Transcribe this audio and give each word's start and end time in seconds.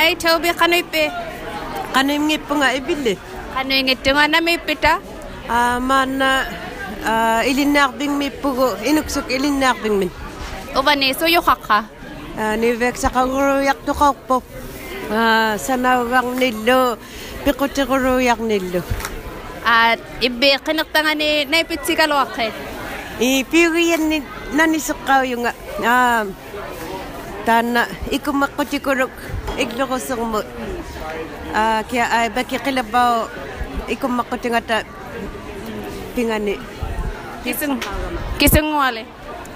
Hi, 0.00 0.16
Toby, 0.16 0.48
kanoipe. 0.56 1.12
Kanoim 1.92 2.24
ngipu 2.24 2.56
nga 2.56 2.72
ibili. 2.72 3.20
Kanoy 3.52 3.84
ngitunga 3.84 4.32
na 4.32 4.40
may 4.40 4.56
pita. 4.56 4.96
Ah, 5.44 5.76
mana 5.76 6.48
ah, 7.04 7.44
ilinarbing 7.44 8.16
mi 8.16 8.32
pugo 8.32 8.80
inuksuk 8.80 9.28
ilinarbing 9.28 10.00
min. 10.00 10.10
Ubani, 10.72 11.12
suyo 11.12 11.44
kaka. 11.44 11.84
Ah, 12.32 12.56
ni 12.56 12.72
vek 12.80 12.96
sa 12.96 13.12
kanguruyak 13.12 13.76
to 13.84 13.92
kakpo. 13.92 14.40
Ah, 15.12 15.60
sanawang 15.60 16.32
nilo. 16.40 16.96
Pikutikuluyak 17.44 18.40
nilo. 18.40 18.80
At 19.68 20.00
ibe 20.24 20.64
kinaktangan 20.64 21.12
ni 21.12 21.44
naipit 21.44 21.84
si 21.84 21.92
kalwakit. 21.92 22.56
Ipiriyan 23.20 24.08
ni 24.08 24.24
nanisakaw 24.56 25.28
yung 25.28 25.44
nga. 25.44 25.52
Ah, 25.84 26.24
tana 27.44 27.84
igloro 29.58 29.98
sermo 29.98 30.40
a 31.54 31.82
kia 31.88 32.06
ai 32.06 32.28
ba 32.30 32.42
ki 32.44 32.58
qila 32.64 32.82
ba 32.86 33.26
ikum 33.88 34.12
maqutinga 34.18 34.60
ta 34.62 34.76
pingani 36.14 36.54
kisung 37.44 37.80
kisung 38.38 38.70
wale 38.76 39.02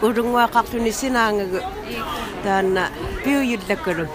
urungwa 0.02 0.50
qaqtuni 0.50 0.92
sinanga 0.92 1.60
tan 2.44 2.74
piu 3.22 3.40
yudlakuru 3.40 4.06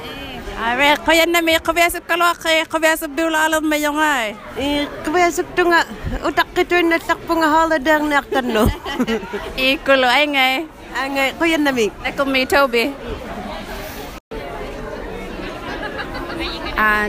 Awe, 0.60 1.00
kaya 1.08 1.24
na 1.24 1.40
may 1.40 1.56
kabayasap 1.56 2.04
kalwa 2.04 2.36
kay 2.36 2.68
kabayasap 2.68 3.16
dula 3.16 3.48
alam 3.48 3.64
may 3.64 3.80
yung 3.80 3.96
ay. 3.96 4.36
Eh, 4.60 4.92
kabayasap 5.08 5.56
to 5.56 5.64
nga, 5.72 5.88
utak 6.20 6.52
kito 6.52 6.76
na 6.84 7.00
takpo 7.00 7.32
nga 7.40 7.48
holiday 7.48 7.96
ang 7.96 8.12
naktan 8.12 8.52
no. 8.52 8.68
Ikulo, 9.56 10.04
ay 10.04 10.28
ngay. 10.28 10.56
Ay 11.00 11.08
ngay, 11.16 11.30
kaya 11.40 11.56
na 11.64 11.72
may. 11.72 11.88
Nakumitaw 12.04 12.68
Toby 12.68 12.92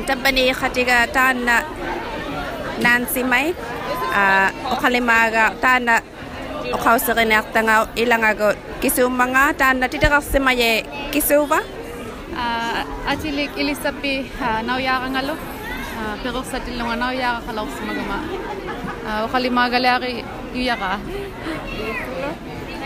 tabani 0.07 0.51
khatiga 0.51 1.07
tana 1.15 1.63
nansi 2.83 3.23
mai 3.23 3.55
uh, 4.19 4.49
okalimaga 4.75 5.55
tana 5.63 6.03
okausirine 6.75 7.35
aktanga 7.43 7.87
ilangago 8.03 8.51
kisumanga 8.83 9.55
tana 9.61 9.87
titirasi 9.93 10.39
maye 10.47 10.71
kisuba 11.13 11.59
uh, 12.35 12.81
atilik 13.11 13.51
ilisapi 13.61 14.27
uh, 14.43 14.61
nauyarangalo 14.67 15.35
uh, 15.99 16.15
pero 16.23 16.43
sa 16.43 16.59
tilunga 16.59 16.97
nauyara 16.97 17.41
kalausi 17.47 17.81
magama 17.87 18.19
uh, 19.07 19.21
okalimaga 19.27 19.79
leari 19.79 20.25
yuyara 20.55 20.99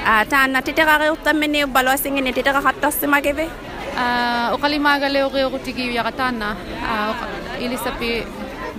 uh, 0.05 0.25
tana 0.29 0.59
titirari 0.61 1.09
utamini 1.17 1.65
ubalwasingini 1.65 2.33
titirakatasi 2.37 3.07
magibi 3.07 3.47
uh, 3.49 3.74
Uh, 3.95 4.55
ukalimagale 4.59 5.23
uri 5.23 5.45
uri 5.47 5.59
tigi 5.63 5.87
yuyaka 5.87 6.13
tana. 6.13 6.57
Uh, 6.83 7.15
ilisapi 7.63 8.27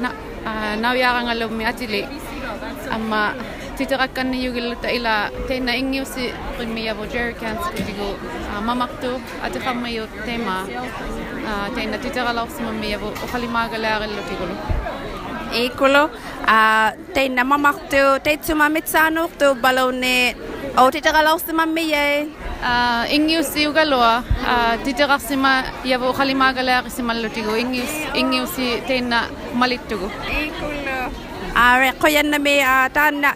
na, 0.01 0.11
uh, 0.43 0.75
nauyaka 0.75 1.23
ngalo 1.23 1.47
mi 1.49 1.63
atili. 1.63 2.03
Amma 2.91 3.33
titirakan 3.79 4.31
ni 4.31 4.43
yugil 4.45 4.75
ta 4.79 4.87
ila 4.91 5.31
tena 5.47 5.75
ingyo 5.75 6.03
si 6.07 6.31
primiya 6.55 6.95
bo 6.95 7.03
jerrycans 7.07 7.59
kutigo 7.75 8.15
uh, 8.51 8.61
mamakto 8.63 9.19
at 9.43 9.51
kamayo 9.51 10.07
tema 10.23 10.63
uh, 11.43 11.67
tena 11.75 11.99
titiralaw 11.99 12.47
sa 12.47 12.63
mamiya 12.67 12.99
bo 12.99 13.11
ukalimagalari 13.23 14.07
lo 14.11 14.21
tigulo. 14.27 14.55
Ikulo, 15.55 16.11
ah, 16.51 16.91
tay 17.15 17.31
na 17.31 17.47
mamakto, 17.47 18.19
tay 18.19 18.35
sumamit 18.43 18.91
sa 18.91 19.07
ano, 19.07 19.31
to 19.39 19.55
balaw 19.55 19.87
ni, 19.87 20.35
o 20.75 20.91
titakalaw 20.91 21.39
si 21.39 21.55
mamiye. 21.55 22.27
Ingiusi 22.65 23.67
ugaloa, 23.67 24.23
titeraksima 24.83 25.63
yavu 25.85 26.13
khalimagalarisima 26.13 27.13
lutigu, 27.13 27.53
ingius, 27.55 27.93
ingiusi 28.15 28.81
teina 28.87 29.29
malitugu. 29.53 30.09
Are 31.55 31.91
koyanna 32.01 32.41
me 32.41 32.59
tanna 32.91 33.33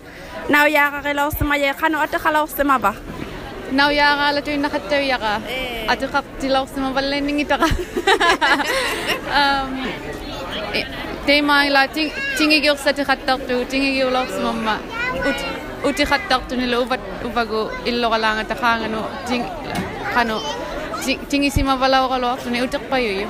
nau 0.50 0.66
yaga 0.68 1.02
kalausima 1.04 1.58
ye 1.60 1.72
khano 1.74 2.00
ata 2.02 2.18
khalausima 2.18 2.82
ba. 2.82 2.96
Nau 3.72 3.92
yaga 3.92 4.34
la 4.34 4.42
tuinna 4.42 4.68
khatta 4.68 4.98
yaga. 4.98 5.40
Ati 5.88 6.08
qaq 6.08 6.26
tilausima 6.42 6.92
balle 6.92 7.22
ningitaka. 7.22 7.70
Um 9.40 9.86
tema 11.28 11.66
ila 11.68 11.88
tingi 11.88 12.62
gyursa 12.62 12.94
ti 12.96 13.04
khatta 13.04 13.38
tu 13.48 13.64
tingi 13.70 13.94
gyurlausima 14.02 14.54
ma. 14.54 14.76
Ut 15.30 15.69
uti 15.88 16.04
khattaqtuni 16.12 16.66
la 16.72 16.78
uvat 16.84 17.02
uvago 17.28 17.62
illo 17.90 18.08
galanga 18.14 18.44
ta 18.50 18.56
khangano 18.62 19.02
ting 19.28 19.44
khano 20.14 20.38
ting 21.30 21.44
sima 21.56 21.74
valaw 21.82 22.04
galo 22.12 22.30
tuni 22.42 22.60
utak 22.66 22.84
payo 22.92 23.12
yo 23.20 23.28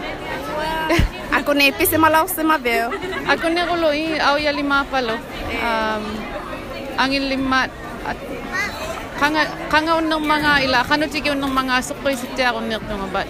ako 1.37 1.53
ne 1.53 1.71
pise 1.77 1.97
malaw 2.03 2.25
sima 2.25 2.57
veo 2.65 2.89
ako 3.31 3.45
ne 3.53 3.61
golo 3.69 3.89
i 3.93 4.17
au 4.27 4.37
ya 4.45 4.51
lima 4.59 4.77
palo. 4.91 5.15
Um 5.67 6.03
angin 6.97 7.25
lima 7.31 7.59
kanga 9.19 9.43
kanga 9.71 9.93
unnang 10.01 10.23
mga 10.25 10.53
ila 10.66 10.79
kano 10.89 11.05
tiki 11.07 11.29
unnang 11.31 11.53
mga 11.53 11.75
sukoy 11.87 12.16
sitte 12.21 12.43
aku 12.43 12.59
nek 12.66 12.83
nga 12.83 13.07
ba 13.13 13.21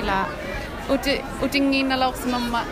ila 0.00 0.18
uti 0.94 1.14
utingi 1.44 1.80
nalaw 1.84 2.12
sima 2.16 2.38
ma 2.52 2.62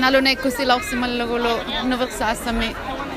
nalo 0.00 0.18
na 0.22 0.34
ikusilaw 0.34 0.80
sima 0.88 1.06
lagulo 1.06 1.54
nuvak 1.88 2.10
sa 2.10 2.34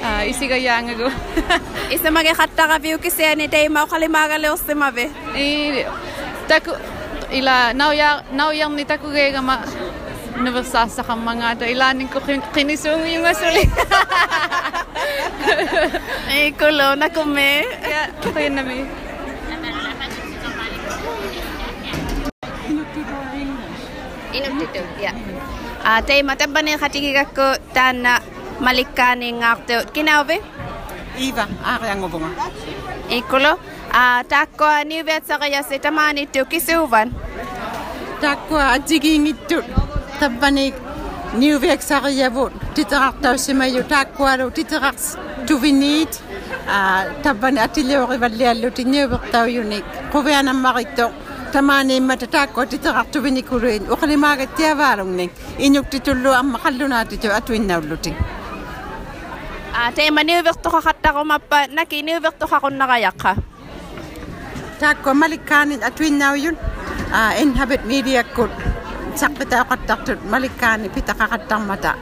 mama 0.04 0.12
nalo 0.12 0.12
na 0.12 0.12
ko 0.12 0.12
sila 0.12 0.12
sa 0.12 0.12
malagulo 0.12 0.12
nuversa 0.12 0.12
sa 0.12 0.12
me 0.12 0.12
uh, 0.12 0.24
isiga 0.28 0.58
nga 0.60 0.94
go 0.96 1.08
Isa 1.96 2.12
magikatta 2.12 2.68
ka 2.68 2.78
view 2.80 2.98
kasi 3.00 3.24
ni 3.36 3.48
tay 3.48 3.70
mau 3.70 3.88
kalimagalaw 3.88 4.56
sa 4.60 4.74
mabe. 4.76 5.08
eh 5.36 5.88
taku 6.48 6.76
ila 7.32 7.72
now 7.74 7.92
ya 7.96 8.22
now 8.36 8.52
yang 8.52 8.76
ni 8.76 8.84
taku 8.84 9.10
ga 9.14 9.42
ma 9.42 9.64
nuversa 10.44 10.90
sa 10.90 11.04
ka 11.04 11.16
mga 11.16 11.60
to 11.60 11.66
ilanin 11.66 12.10
ko 12.10 12.20
kin- 12.20 12.44
kinisung 12.52 13.06
yung 13.08 13.26
asuli 13.26 13.64
Ikulo, 16.34 16.96
na 17.00 17.08
kume. 17.14 17.62
ya 17.86 18.10
kaya 18.34 18.50
na 18.50 18.64
me 18.66 18.90
Inutito, 24.34 24.82
yeah. 24.98 25.14
Ah, 25.86 26.02
tay 26.02 26.26
matabane 26.26 26.74
katigi 26.82 27.14
ko 27.38 27.54
tana 27.70 28.18
malikani 28.60 29.32
ngarte 29.34 29.76
genau 29.94 30.24
wie 30.28 30.42
iva 31.18 31.48
ariangovunga 31.66 32.30
ikulo. 33.10 33.60
A 33.96 34.24
takko 34.24 34.66
ni 34.88 35.04
vetsara 35.04 35.48
ya 35.48 35.62
setamani 35.64 36.26
tuki 36.26 36.60
suvan 36.60 37.14
takko 38.22 38.58
atigini 38.58 39.34
tu 39.48 39.62
tabani 40.20 40.74
ni 41.38 41.50
vetsara 41.58 42.10
ya 42.10 42.30
vot 42.30 42.52
titarta 42.74 43.38
simayu 43.38 43.84
takko 43.84 44.26
aro 44.26 44.50
titarts 44.50 45.16
tuvinit 45.46 46.22
a 46.68 47.06
tabani 47.24 47.60
atiliori 47.60 48.18
valliallu 48.18 48.72
tinniuvertau 48.72 49.46
unik. 49.62 49.86
Quvianammarikto 50.12 51.12
tamani 51.54 52.00
mata 52.02 52.26
takko 52.26 52.66
titartuvini 52.66 53.44
kuruin 53.44 53.84
uqlimaagattiavaalungnik 53.94 55.32
inuktitullu 55.60 56.32
amma 56.34 56.58
qallunaatitu 56.64 57.30
atuinnaullutiŋ 57.38 58.16
atuinnaullutin. 59.74 59.82
Ah, 59.82 59.90
tay 59.92 60.10
maniuvek 60.12 60.62
to 60.62 60.70
kakatta 60.70 61.14
ko 61.14 61.24
mapa 61.24 61.68
nakiniuvek 61.68 62.38
to 62.40 62.46
kakon 62.48 62.78
nakayak 62.78 63.18
ka. 63.18 63.34
Takwa 64.80 65.14
malikanin 65.14 65.82
atuinnaw 65.82 66.38
yun. 66.38 66.56
Ah, 67.12 67.34
inhabit 67.38 67.86
media 67.86 68.24
kut. 68.24 68.50
Sakpita 69.16 69.66
kattaktut 69.66 70.18
malikani 70.26 70.90
pita 70.90 71.14
kakattang 71.14 71.66
mata. 71.66 71.98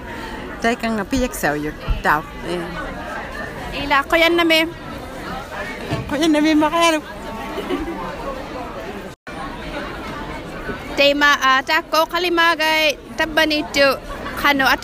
Tay 0.61 0.75
kang 0.75 0.99
piyak 1.07 1.33
saw 1.35 1.55
yun. 1.55 1.73
Daw. 2.03 2.21
Eh. 2.47 2.63
Ila 3.83 4.03
ko 4.03 4.15
yan 4.15 4.35
na 4.35 4.43
me. 4.43 4.67
Kaya 6.11 6.27
na 6.27 6.43
may 6.43 6.55
makayaro. 6.55 6.99
Tay 10.99 11.15
ma 11.15 11.39
ah, 11.39 11.63
tako 11.63 12.03
kalimagay 12.11 12.99
tabani 13.15 13.63
to 13.71 13.95
kano 14.35 14.67
at 14.67 14.83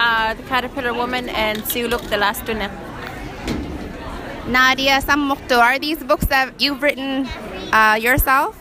uh, 0.00 0.34
the 0.34 0.42
Caterpillar 0.44 0.94
Woman 0.94 1.28
and 1.28 1.58
Siuluk 1.62 2.00
the 2.08 2.16
Last 2.16 2.46
Tuna. 2.46 2.70
Nadia 4.48 5.00
Sammukto, 5.00 5.58
are 5.58 5.78
these 5.78 6.02
books 6.02 6.26
that 6.26 6.60
you've 6.60 6.82
written 6.82 7.26
uh, 7.72 7.98
yourself? 8.00 8.56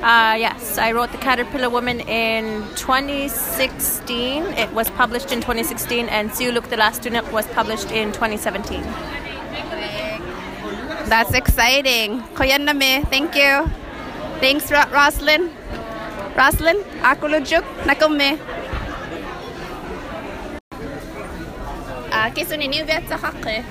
Uh, 0.00 0.36
yes, 0.38 0.78
I 0.78 0.92
wrote 0.92 1.10
The 1.12 1.18
Caterpillar 1.18 1.68
Woman 1.70 2.00
in 2.00 2.62
2016. 2.76 4.44
It 4.54 4.70
was 4.72 4.88
published 4.90 5.32
in 5.32 5.40
2016, 5.40 6.08
and 6.08 6.30
Siuluk 6.30 6.68
the 6.68 6.76
Last 6.76 7.02
Tunic 7.02 7.30
was 7.32 7.46
published 7.48 7.90
in 7.90 8.12
2017. 8.12 8.82
That's 11.08 11.34
exciting. 11.34 12.20
Kuya. 12.34 12.58
Thank 13.10 13.34
you. 13.34 13.66
Thanks, 14.40 14.70
Ro- 14.70 14.88
Roslyn. 14.92 15.50
Roslyn, 16.36 16.78
ako 17.02 17.26
lujuk. 17.28 17.64
Nakome. 17.84 18.38
kisun 22.30 22.62
ini 22.62 22.80
vet 22.86 23.04
sakake. 23.10 23.66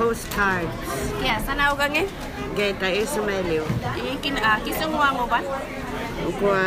Postcards. 0.00 0.72
Ya, 1.20 1.36
sana 1.44 1.74
ugange. 1.76 2.08
Geta 2.56 2.88
isu 2.88 3.20
meliu. 3.20 3.64
Ikin 4.00 4.40
ah, 4.40 4.56
a 4.56 4.62
kisun 4.64 4.96
wa 4.96 5.12
mo 5.12 5.28
ban? 5.28 5.44
Ukwa 6.24 6.60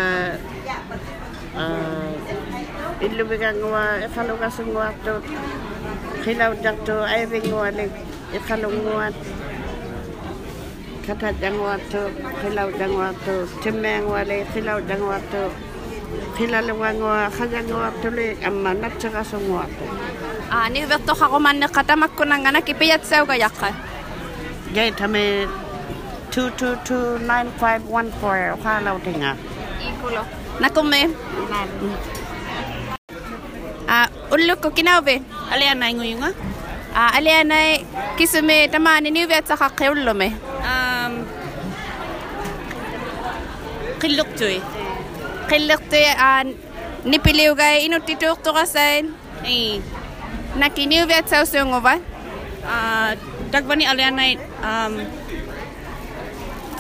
ah, 1.58 2.14
uh, 2.14 3.06
ilu 3.06 3.24
bigang 3.26 3.58
wa 3.66 3.98
ikalu 4.06 4.34
kasung 4.38 4.70
wa 4.78 4.94
to. 5.02 5.18
Kilau 6.22 6.54
tak 6.62 6.78
to 6.86 7.02
ayving 7.02 7.50
wa 7.50 7.74
lek 7.74 7.90
ikalu 8.36 8.70
wa. 8.86 9.10
Kata 11.04 11.36
jang 11.36 11.60
wa 11.60 11.76
to, 11.92 12.08
kilau 12.40 12.70
jang 12.80 12.94
wa 12.96 13.12
to, 13.28 13.44
timeng 13.60 14.08
wa 14.08 14.22
lek 14.24 14.48
kilau 14.54 14.80
jang 14.86 15.04
wa 15.04 15.18
to. 15.34 15.50
Kilau 16.38 16.78
wa 16.78 16.90
ngwa 16.94 17.90
to 18.02 18.10
lek 18.14 18.38
amma 18.46 18.74
natsa 18.74 19.10
to. 19.10 19.86
Ani 20.54 20.82
vet 20.90 21.02
to 21.08 21.14
haro 21.20 21.38
manne 21.46 21.68
katamakko 21.76 22.24
nangana 22.30 22.60
kipiyat 22.68 23.02
seuga 23.10 23.36
yakka. 23.44 23.70
Gate 24.76 25.00
hame 25.04 25.26
2229514 26.32 28.62
khoa 28.62 28.74
lâu 28.86 28.98
tinga. 29.06 29.32
Ikulo. 29.90 30.24
Nakome. 30.62 31.02
A 33.96 33.98
ullu 34.34 34.54
ko 34.62 34.68
kinave. 34.78 35.16
Ale 35.52 35.66
anai 35.74 35.94
nguyunga. 35.98 36.30
A 36.96 36.98
ale 37.18 37.32
anai 37.42 37.70
kisume 38.18 38.58
tamani 38.72 39.10
ni 39.12 39.22
vet 39.32 39.46
sa 39.48 39.56
hakke 39.62 39.86
ullume. 39.94 40.28
Um 40.70 41.14
qilluqtui. 44.02 44.58
Qilluqtui 45.50 46.06
an 46.30 46.46
nipiliugay 47.10 47.76
inutituktoqasain. 47.86 49.04
Ei 49.46 49.82
na 50.60 50.70
ki 50.70 50.84
niu 50.86 51.06
ve 51.10 51.18
tsau 51.26 51.46
se 51.46 51.60
ngova 51.64 51.94
à, 52.66 52.76
a 53.12 53.16
đặc 53.52 53.64
vani 53.70 53.86
ale 53.86 54.04
anai 54.10 54.32
um 54.70 54.94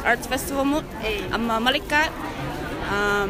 arts 0.09 0.27
festival 0.31 0.65
mu 0.65 0.79
amma 1.31 1.53
ừ. 1.53 1.57
ờ, 1.57 1.63
malika 1.65 2.01
um 2.91 3.29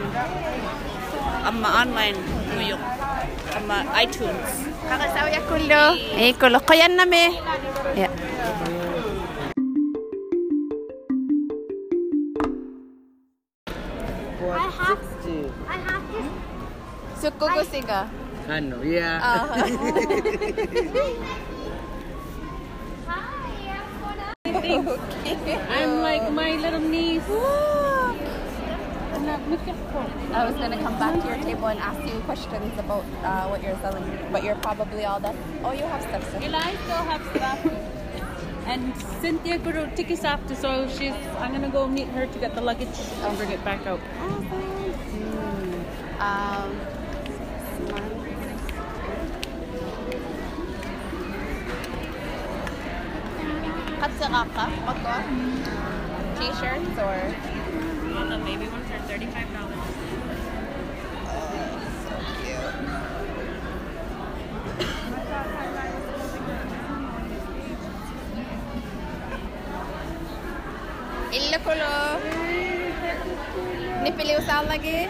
mà 1.62 1.70
ờ, 1.70 1.82
online 1.82 2.18
mu 2.56 2.62
yo 2.70 2.78
mà 3.68 3.78
itunes. 4.04 4.52
Kaga 4.90 5.08
sau 5.16 5.28
ya 5.36 5.40
kullo 5.50 5.84
e 6.18 6.34
kullo 6.40 6.60
qayan 6.68 6.96
na 6.98 7.06
me 7.06 7.24
ya 7.96 8.10
I 14.64 14.68
have 14.80 15.04
to. 15.26 15.36
I 15.76 15.78
have 15.88 16.04
to. 16.14 16.20
So, 17.22 17.32
Kogo 17.40 17.64
Siga. 17.72 18.23
Ano, 18.48 18.84
yeah. 18.84 19.24
Hi, 19.24 19.64
I'm 24.44 24.88
okay. 24.88 25.56
I'm 25.72 26.02
like 26.04 26.28
my 26.32 26.56
little 26.60 26.84
niece. 26.84 27.24
I 30.34 30.44
was 30.44 30.56
gonna 30.56 30.76
come 30.76 31.00
back 31.00 31.22
to 31.22 31.28
your 31.28 31.38
table 31.40 31.68
and 31.68 31.80
ask 31.80 32.04
you 32.04 32.20
questions 32.28 32.78
about 32.78 33.06
uh, 33.24 33.48
what 33.48 33.64
you're 33.64 33.78
selling, 33.80 34.04
but 34.32 34.44
you're 34.44 34.60
probably 34.60 35.06
all 35.06 35.22
done. 35.22 35.38
Oh, 35.64 35.72
you 35.72 35.84
have 35.88 36.02
stuff. 36.02 36.30
So. 36.32 36.38
I 36.44 36.76
still 36.84 37.04
have 37.08 37.24
stuff. 37.32 37.60
And 38.68 38.96
Cynthia 39.22 39.58
grew 39.58 39.88
tickets 39.96 40.24
after, 40.26 40.56
so 40.56 40.88
she's. 40.90 41.16
I'm 41.40 41.54
gonna 41.54 41.70
go 41.70 41.88
meet 41.88 42.08
her 42.10 42.28
to 42.28 42.40
get 42.40 42.56
the 42.56 42.62
luggage 42.62 43.00
and 43.24 43.38
bring 43.38 43.52
it 43.52 43.64
back 43.64 43.88
out. 43.88 44.02
Um, 46.20 46.76
Hatsiraka, 54.04 54.68
okay. 54.92 55.24
T-shirts 56.36 57.00
or? 57.00 57.24
All 58.20 58.28
the 58.28 58.36
baby 58.44 58.68
ones 58.68 58.92
are 58.92 59.00
thirty-five 59.08 59.48
dollars. 59.56 59.80
Oh, 61.32 61.80
so 62.04 62.12
cute. 62.44 62.84
Illa 71.40 71.58
kulo. 71.64 71.96
Nipili 74.04 74.34
usal 74.36 74.68
lagi. 74.68 75.08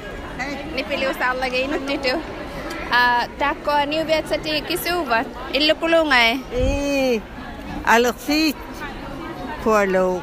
Nipili 0.77 1.05
usal 1.09 1.41
lagi 1.41 1.65
inutitu. 1.65 2.13
Uh, 2.93 3.25
tako, 3.41 3.73
ni 3.89 4.05
usallagi 4.05 4.29
sa 4.29 4.37
Takko 4.37 4.37
niu 4.37 4.61
Illa 4.61 4.61
kisuvat. 4.69 5.25
Illukkulu 5.49 6.05
ngai. 6.13 6.29
Ei. 6.53 7.17
Alexit. 7.89 8.62
Eh. 9.63 9.63
Eh, 9.63 9.63
aloksit 9.63 9.63
pualo 9.63 10.21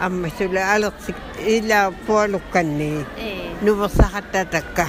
amma 0.00 0.28
sula 0.32 0.62
aloksit 0.74 1.16
ila 1.46 1.90
pualo 2.06 2.40
kanni 2.52 3.04
Eh. 3.18 3.52
nuwa 3.62 3.88
sakatataka 3.88 4.86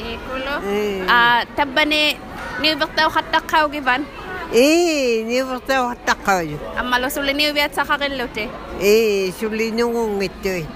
Ikulo. 0.00 0.54
Eh. 0.68 1.04
Ah, 1.08 1.44
tabane 1.56 2.16
niu 2.60 2.76
vet 2.76 2.92
daw 2.96 3.08
katakaw 3.08 3.68
givan. 3.72 4.04
eh 4.52 5.24
nuwa 5.24 5.60
sa 5.66 5.94
takayo 6.04 6.58
Amalo 6.76 7.08
suli 7.08 7.32
niu 7.32 7.52
vet 7.54 7.72
sa 7.74 7.84
kakilute. 7.84 8.48
eh 8.80 9.32
suli 9.32 9.70
nungong 9.72 10.20
ito 10.20 10.48
eh 10.50 10.66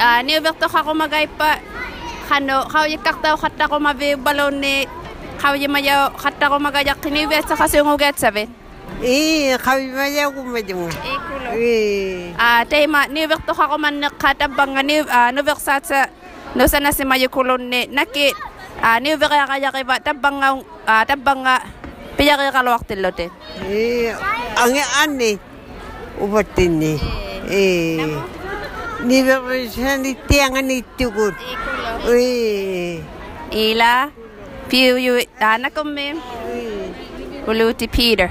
Ah, 0.00 0.20
vet 0.40 0.56
to 0.60 0.68
kako 0.68 0.92
magay 0.96 1.26
pa. 1.28 1.60
Kano, 2.28 2.62
kau 2.70 2.86
yikak 2.86 3.20
daw 3.20 3.36
katako 3.36 3.80
mabi 3.82 4.14
balon 4.16 4.60
ni 4.60 4.86
kau 5.40 5.56
vet 9.00 9.56
sa 9.56 9.58
kasungugat 9.58 10.68
sabi. 10.68 10.84
eh 10.84 11.16
Ikulo. 11.16 11.50
eh. 11.56 12.36
Ah, 12.36 12.62
tema 12.68 13.08
ni 13.08 13.24
vekto 13.26 13.52
ka 13.56 13.76
man 13.76 14.00
nakatabang 14.00 14.76
ni 14.84 15.00
ah, 15.08 15.32
no 15.32 15.40
veksat 15.42 15.82
sa 15.84 16.00
no 16.54 16.66
sana 16.66 16.92
si 16.92 17.04
mayo 17.04 17.28
kulon 17.32 17.70
ni 17.70 17.86
naki 17.88 18.32
ah 18.82 19.00
ni 19.00 19.16
vekya 19.16 19.48
kaya 19.48 19.68
kay 19.72 19.84
ba 19.84 19.98
tabang 20.00 20.40
ah 20.86 21.04
tabang 21.04 21.44
piya 22.16 22.36
kay 22.36 22.52
kalwak 22.52 22.84
tilote. 22.84 23.32
eh 23.64 24.12
ang 24.58 24.76
ane 25.04 25.40
ubatin 26.20 26.72
ni. 26.76 26.94
Eh. 27.48 28.04
Ni 29.00 29.24
ba 29.24 29.40
siya 29.64 29.96
ni 29.96 30.12
tiangan 30.12 30.60
ni 30.60 30.84
tukut 31.00 31.32
eh 32.12 33.00
Ila 33.50 34.12
piu 34.68 34.94
yu 35.00 35.16
ana 35.40 35.72
kome 35.72 36.14
uluti 37.48 37.88
Peter. 37.88 38.28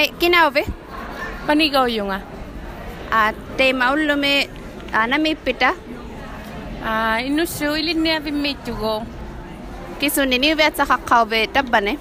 Baik, 0.00 0.16
genau 0.16 0.48
weh. 0.48 0.64
Panigau 1.44 1.84
junga. 1.84 2.24
Ah, 3.12 3.36
te 3.60 3.68
maulume 3.76 4.48
anami 4.96 5.36
pita. 5.36 5.76
Ah, 6.80 7.20
inusu 7.20 7.76
ilinne 7.76 8.16
avimitugo. 8.16 9.04
Kisunini 10.00 10.56
vetsa 10.56 10.88
kakkaube 10.88 11.52
tabbane. 11.52 12.00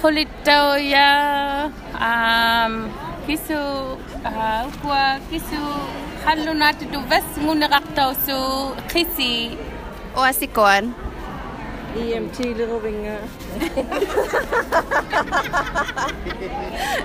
Kulitao 0.00 0.80
ya 0.80 1.68
um 2.08 2.88
kisu 3.28 3.60
ukwa 4.72 5.20
kisu 5.28 5.60
halunati 6.24 6.88
tu 6.88 7.04
ves 7.04 7.28
ngunakaktaw 7.36 8.16
su 8.24 8.38
kisi. 8.88 9.60
Oasikoan. 10.16 10.96
EMT 11.96 12.38
little 12.54 12.78
binga 12.80 13.18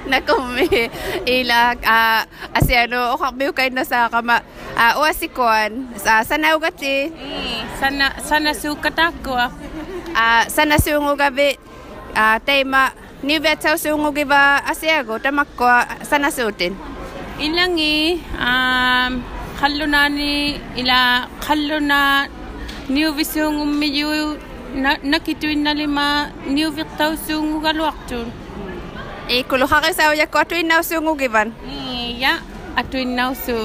Nakumi 0.06 0.90
ila 1.26 1.74
ah 1.86 2.22
asi 2.54 2.78
ano 2.78 3.14
o 3.14 3.18
kakbiw 3.18 3.52
kay 3.52 3.70
na 3.74 3.82
sa 3.82 4.08
kama 4.14 4.46
ah 4.78 5.02
o 5.02 5.06
asikuan 5.06 5.90
sa 5.98 6.22
sanaw 6.22 6.62
gati 6.62 7.10
Eh, 7.10 7.62
sana 7.82 8.14
sana 8.22 8.54
su 8.54 8.78
katakwa 8.78 9.50
ah. 10.14 10.44
Sana 10.48 10.78
sungo 10.78 11.18
gabi 11.18 11.58
ah 12.14 12.38
tema 12.46 12.94
ni 13.26 13.42
vet 13.42 13.62
sa 13.66 13.74
sungo 13.82 14.14
giba 14.14 14.62
asiago 14.70 15.18
tamakko 15.18 15.66
sana 16.06 16.30
sutin. 16.30 16.78
ilangi 17.42 18.22
um, 18.40 19.20
halu 19.60 19.86
na 19.92 20.08
ni 20.08 20.56
ila 20.80 21.28
halu 21.44 21.84
na 21.84 22.30
niu 22.88 23.12
visung 23.12 23.60
umiyu 23.60 24.40
nakituinnalima 25.12 26.06
niuviqtausuungugaluaqtuun 26.56 28.28
i 29.30 29.44
kuluqaqisauyaku 29.50 30.38
atuinnausuungugivan 30.38 31.50
iya 31.66 32.34
eh, 32.36 32.80
atuinnausu 32.82 33.58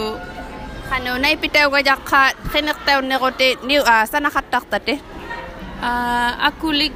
qanunai 0.91 1.37
pitaugayaqa 1.43 2.21
qiniqtaunniquti 2.53 3.49
niu 3.69 3.83
a 3.85 3.95
ah, 3.95 4.03
sanaqattaqtati 4.13 4.95
ah, 5.89 6.49
akulik 6.49 6.95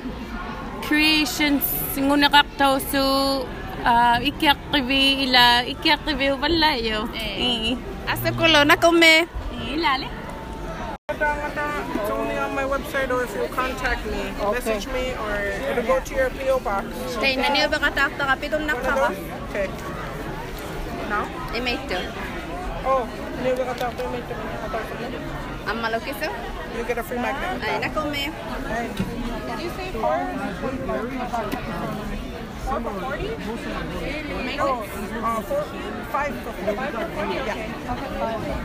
creations 0.86 1.66
nguniqaqtausu 2.06 3.04
ah, 3.90 4.18
ikiaqqivi 4.30 5.02
ila 5.28 5.44
ikiaqqivi 5.74 6.26
uvallayo 6.34 6.98
eh, 7.14 7.74
eh. 7.74 8.12
asakulu 8.12 8.60
E 9.74 9.76
lale. 9.76 10.23
It's 11.06 12.10
only 12.10 12.38
on 12.38 12.54
my 12.54 12.62
website, 12.62 13.10
or 13.10 13.24
if 13.24 13.36
you 13.36 13.46
contact 13.54 14.06
me, 14.06 14.32
message 14.50 14.86
me, 14.88 15.12
or 15.20 15.36
it'll 15.68 15.84
go 15.84 16.00
to 16.00 16.14
your 16.14 16.30
PO 16.30 16.60
box. 16.60 16.86
Tay 17.20 17.36
na 17.36 17.52
niyo 17.52 17.68
ba 17.68 17.76
katakta 17.76 18.24
ka 18.24 18.34
pitong 18.40 18.64
nakaka. 18.64 19.12
Okay. 19.52 19.68
Now? 21.12 21.28
Imito. 21.52 22.00
Oh, 22.88 23.04
new 23.44 23.52
got 23.52 23.76
out 23.84 23.92
there, 24.00 24.08
make 24.16 24.24
the 24.26 24.36
Ang 25.68 25.78
malukis 25.84 26.24
oh. 26.24 26.32
You 26.72 26.88
get 26.88 26.96
a 26.96 27.04
free 27.04 27.20
magnet. 27.20 27.60
Ay 27.60 27.84
na 27.84 27.92
kume. 27.92 28.32
Did 28.32 29.60
you 29.60 29.70
say 29.76 29.92
four? 29.92 30.18
Four 32.64 32.80
for 32.80 32.96
forty? 33.04 33.28
Oh, 34.56 34.88
uh, 35.20 35.40
four, 35.44 35.62
five 36.08 36.32
for 36.42 36.52
forty. 36.64 37.36
Yeah. 37.44 38.64